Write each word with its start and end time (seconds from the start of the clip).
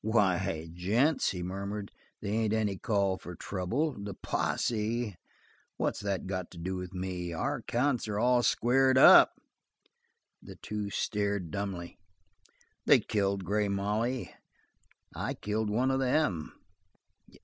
"Why, 0.03 0.67
gents," 0.73 1.29
he 1.29 1.43
murmured, 1.43 1.91
"they 2.21 2.31
ain't 2.31 2.53
any 2.53 2.75
call 2.79 3.19
for 3.19 3.35
trouble. 3.35 3.91
The 3.91 4.15
posse? 4.15 5.15
What's 5.77 5.99
that 5.99 6.25
got 6.25 6.49
to 6.49 6.57
do 6.57 6.75
with 6.75 6.91
me? 6.91 7.33
Our 7.33 7.57
accounts 7.57 8.07
are 8.07 8.17
all 8.17 8.41
squared 8.41 8.97
up." 8.97 9.33
The 10.41 10.55
two 10.55 10.89
stared 10.89 11.51
dumbly. 11.51 11.99
"They 12.83 12.99
killed 12.99 13.45
Grey 13.45 13.67
Molly; 13.67 14.33
I 15.15 15.35
killed 15.35 15.69
one 15.69 15.91
of 15.91 15.99
them." 15.99 16.51